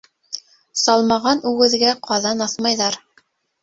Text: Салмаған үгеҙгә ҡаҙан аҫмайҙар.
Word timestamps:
Салмаған 0.85 1.43
үгеҙгә 1.53 1.95
ҡаҙан 2.11 2.45
аҫмайҙар. 2.51 3.03